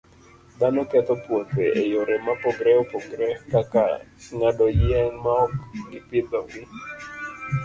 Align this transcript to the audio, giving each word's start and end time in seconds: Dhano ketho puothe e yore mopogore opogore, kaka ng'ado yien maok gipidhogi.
Dhano 0.59 0.83
ketho 0.91 1.15
puothe 1.23 1.63
e 1.79 1.81
yore 1.91 2.15
mopogore 2.25 2.71
opogore, 2.81 3.29
kaka 3.51 3.83
ng'ado 4.37 4.65
yien 4.81 5.11
maok 5.23 5.51
gipidhogi. 5.91 6.61